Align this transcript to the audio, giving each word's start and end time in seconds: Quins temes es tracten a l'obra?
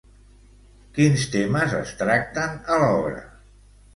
Quins 0.99 1.25
temes 1.35 1.75
es 1.81 1.93
tracten 2.01 2.57
a 2.77 2.79
l'obra? 2.85 3.21